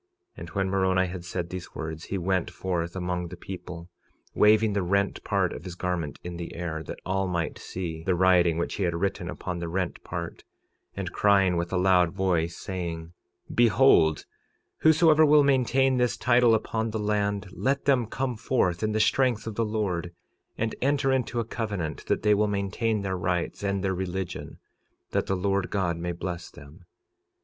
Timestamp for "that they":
22.07-22.33